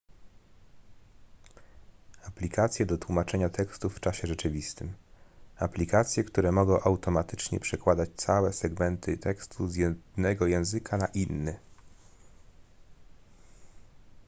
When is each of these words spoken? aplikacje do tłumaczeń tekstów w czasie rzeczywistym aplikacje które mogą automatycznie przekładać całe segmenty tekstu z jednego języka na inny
aplikacje 2.23 2.85
do 2.85 2.97
tłumaczeń 2.97 3.49
tekstów 3.49 3.97
w 3.97 3.99
czasie 3.99 4.27
rzeczywistym 4.27 4.93
aplikacje 5.57 6.23
które 6.23 6.51
mogą 6.51 6.83
automatycznie 6.83 7.59
przekładać 7.59 8.09
całe 8.15 8.53
segmenty 8.53 9.17
tekstu 9.17 9.67
z 9.67 9.75
jednego 9.75 10.47
języka 10.47 10.97
na 10.97 11.07
inny 11.07 11.59